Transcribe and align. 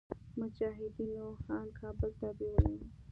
مجاهدينو 0.39 1.27
ان 1.55 1.65
کابل 1.79 2.09
ته 2.19 2.27
بيولي 2.37 2.75
وو. 2.79 2.87